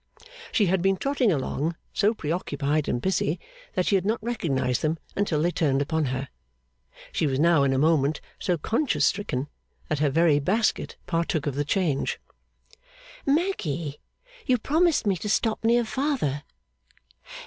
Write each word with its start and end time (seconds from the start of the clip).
She 0.51 0.65
had 0.65 0.81
been 0.81 0.97
trotting 0.97 1.31
along, 1.31 1.75
so 1.93 2.11
preoccupied 2.15 2.87
and 2.89 2.99
busy 2.99 3.39
that 3.75 3.85
she 3.85 3.93
had 3.93 4.03
not 4.03 4.17
recognised 4.23 4.81
them 4.81 4.97
until 5.15 5.39
they 5.39 5.51
turned 5.51 5.79
upon 5.79 6.05
her. 6.05 6.29
She 7.11 7.27
was 7.27 7.37
now 7.39 7.61
in 7.61 7.71
a 7.71 7.77
moment 7.77 8.19
so 8.39 8.57
conscience 8.57 9.05
stricken 9.05 9.47
that 9.89 9.99
her 9.99 10.09
very 10.09 10.39
basket 10.39 10.95
partook 11.05 11.45
of 11.45 11.53
the 11.53 11.63
change. 11.63 12.19
'Maggy, 13.27 13.99
you 14.47 14.57
promised 14.57 15.05
me 15.05 15.15
to 15.17 15.29
stop 15.29 15.63
near 15.63 15.85
father. 15.85 16.45